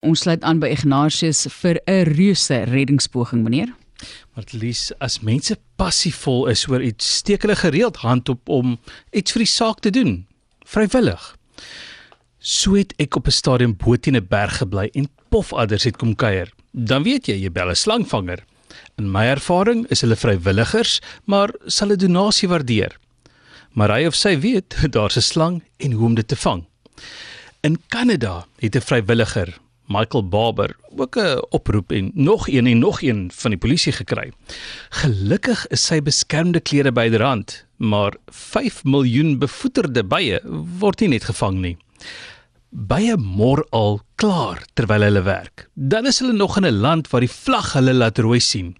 Ons 0.00 0.22
sluit 0.24 0.40
aan 0.48 0.62
by 0.62 0.70
Ignatius 0.72 1.42
vir 1.60 1.76
'n 1.84 2.06
reuse 2.16 2.56
reddingspoging, 2.64 3.42
meneer. 3.44 3.74
Maar 4.34 4.44
Lies, 4.52 4.92
as 4.98 5.20
mense 5.20 5.56
passievol 5.76 6.46
is 6.48 6.66
oor 6.68 6.80
iets, 6.80 7.16
steek 7.16 7.42
hulle 7.42 7.56
gereeld 7.56 7.96
hand 7.96 8.28
op 8.28 8.48
om 8.48 8.78
iets 9.12 9.32
vir 9.32 9.44
die 9.44 9.52
saak 9.52 9.80
te 9.80 9.90
doen, 9.90 10.26
vrywillig. 10.64 11.36
So 12.38 12.74
het 12.74 12.94
ek 12.96 13.16
op 13.16 13.26
'n 13.26 13.30
stadium 13.30 13.76
bo 13.76 13.96
teen 13.96 14.16
'n 14.16 14.26
berg 14.26 14.56
gebly 14.56 14.88
en 14.94 15.10
pofadders 15.28 15.84
het 15.84 15.96
kom 15.96 16.16
kuier. 16.16 16.48
Dan 16.72 17.02
weet 17.02 17.26
jy, 17.26 17.34
jy 17.34 17.50
bel 17.50 17.68
'n 17.68 17.76
slangvanger. 17.76 18.44
In 18.96 19.12
my 19.12 19.26
ervaring 19.26 19.86
is 19.90 20.00
hulle 20.00 20.16
vrywilligers, 20.16 21.00
maar 21.26 21.52
sal 21.66 21.92
'n 21.92 21.98
donasie 21.98 22.48
waardeer. 22.48 22.96
Maar 23.74 23.90
hy 23.90 24.06
of 24.06 24.14
sy 24.14 24.38
weet 24.38 24.76
daar's 24.94 25.16
'n 25.16 25.20
slang 25.20 25.62
en 25.76 25.92
hoe 25.92 26.06
om 26.06 26.14
dit 26.14 26.28
te 26.28 26.36
vang. 26.36 26.64
In 27.60 27.78
Kanada 27.88 28.46
het 28.58 28.74
'n 28.76 28.80
vrywilliger 28.80 29.60
Michael 29.90 30.28
Barber 30.28 30.76
ook 30.96 31.16
'n 31.16 31.42
oproep 31.50 31.92
en 31.92 32.10
nog 32.14 32.48
een 32.48 32.66
en 32.66 32.78
nog 32.78 33.02
een 33.02 33.30
van 33.34 33.50
die 33.50 33.58
polisie 33.58 33.92
gekry. 33.92 34.32
Gelukkig 34.88 35.66
is 35.66 35.86
sy 35.86 36.02
beskermde 36.02 36.60
klere 36.60 36.92
byderhand, 36.92 37.66
maar 37.76 38.14
5 38.26 38.84
miljoen 38.84 39.38
bevoeterde 39.38 40.04
bye 40.04 40.40
word 40.78 41.00
nie 41.00 41.08
net 41.08 41.24
gevang 41.24 41.58
nie. 41.58 41.76
Bye 42.70 43.16
mor 43.16 43.66
al 43.70 44.00
klaar 44.14 44.62
terwyl 44.74 45.02
hulle 45.02 45.22
werk. 45.22 45.68
Dan 45.74 46.06
is 46.06 46.18
hulle 46.18 46.32
nog 46.32 46.56
in 46.56 46.66
'n 46.66 46.80
land 46.80 47.10
waar 47.10 47.20
die 47.20 47.36
vlag 47.42 47.72
hulle 47.72 47.94
laat 47.94 48.18
rooi 48.18 48.40
sien. 48.40 48.76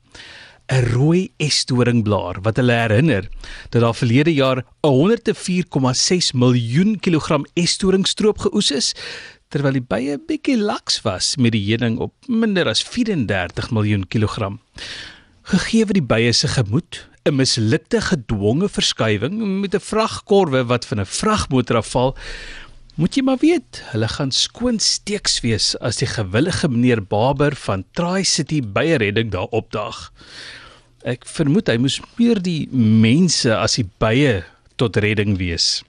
'n 0.71 0.85
Rooi 0.93 1.31
estoringblaar 1.37 2.41
wat 2.43 2.57
hulle 2.57 2.73
herinner 2.73 3.29
dat 3.69 3.83
daar 3.83 3.95
verlede 3.95 4.35
jaar 4.35 4.65
104,6 4.87 6.33
miljoen 6.33 7.01
kilogram 7.01 7.47
estoringsstroop 7.55 8.39
geoes 8.39 8.71
is 8.71 8.95
terwyl 9.51 9.75
die 9.75 9.85
bye 9.85 10.17
bietjie 10.29 10.57
laks 10.59 11.01
was 11.03 11.35
met 11.37 11.53
die 11.57 11.63
heuning 11.67 11.99
op 11.99 12.15
minder 12.31 12.69
as 12.71 12.83
34 12.87 13.71
miljoen 13.75 14.07
kilogram. 14.07 14.61
Gegee 15.51 15.87
die 15.91 16.07
bye 16.07 16.33
se 16.33 16.49
gemoed, 16.49 17.07
'n 17.27 17.35
mislukte 17.37 18.01
gedwonge 18.01 18.69
verskywing 18.69 19.61
met 19.61 19.75
'n 19.75 19.81
vragkorwe 19.81 20.65
wat 20.67 20.87
van 20.87 21.01
'n 21.01 21.07
vragmotor 21.07 21.77
afval, 21.77 22.17
moet 22.95 23.15
jy 23.17 23.23
maar 23.23 23.41
weet, 23.41 23.83
hulle 23.93 24.09
gaan 24.09 24.31
skoon 24.31 24.79
steeks 24.79 25.41
wees 25.41 25.77
as 25.81 25.97
die 25.97 26.07
gewillige 26.07 26.69
meneer 26.69 27.03
Baber 27.03 27.55
van 27.57 27.85
Try 27.93 28.23
City 28.23 28.61
Bye 28.63 28.97
Redding 28.97 29.31
daar 29.31 29.49
opdaag. 29.51 30.13
Ek 31.05 31.25
vermoed 31.25 31.69
hy 31.69 31.79
moes 31.81 32.01
meer 32.19 32.43
die 32.43 32.69
mense 32.73 33.57
as 33.57 33.79
die 33.81 33.89
bye 33.99 34.45
tot 34.77 34.97
redding 34.97 35.39
wees. 35.39 35.83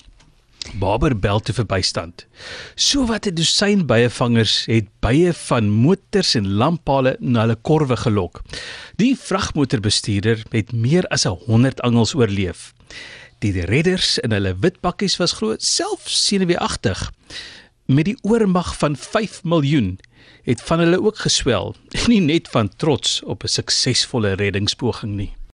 Barber 0.79 1.19
bel 1.19 1.39
te 1.39 1.53
verbystand. 1.53 2.25
So 2.75 3.05
wat 3.05 3.25
'n 3.25 3.35
dosyn 3.35 3.85
byevangers 3.85 4.65
het 4.65 4.87
bye 4.99 5.33
van 5.33 5.69
motors 5.69 6.35
en 6.35 6.47
lamppale 6.47 7.15
na 7.19 7.41
hulle 7.41 7.57
korwe 7.61 7.97
gelok. 7.97 8.41
Die 8.95 9.15
vragmotorbestuurder 9.17 10.43
het 10.49 10.71
meer 10.71 11.07
as 11.07 11.23
100 11.23 11.81
angels 11.81 12.13
oorleef. 12.13 12.73
Die 13.39 13.61
redders 13.65 14.17
in 14.17 14.31
hulle 14.31 14.55
wit 14.59 14.79
pakkies 14.79 15.17
was 15.17 15.31
groot, 15.31 15.63
self 15.63 16.05
senuweeagtig. 16.05 17.11
Met 17.85 18.05
die 18.05 18.17
oormag 18.21 18.77
van 18.77 18.95
5 18.95 19.43
miljoen 19.43 19.99
het 20.43 20.61
van 20.61 20.79
hulle 20.79 21.01
ook 21.01 21.17
geswel, 21.17 21.75
nie 22.11 22.21
net 22.21 22.47
van 22.47 22.69
trots 22.75 23.23
op 23.23 23.43
'n 23.43 23.47
suksesvolle 23.47 24.33
reddingspoging 24.33 25.15
nie. 25.15 25.33